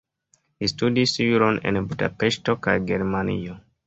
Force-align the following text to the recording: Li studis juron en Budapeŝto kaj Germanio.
Li 0.61 0.69
studis 0.69 1.11
juron 1.23 1.59
en 1.71 1.77
Budapeŝto 1.91 2.57
kaj 2.69 2.75
Germanio. 2.93 3.59